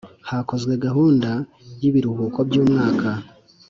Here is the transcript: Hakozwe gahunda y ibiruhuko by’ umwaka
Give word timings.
Hakozwe 0.29 0.73
gahunda 0.85 1.29
y 1.81 1.83
ibiruhuko 1.89 2.39
by’ 2.47 2.55
umwaka 2.61 3.09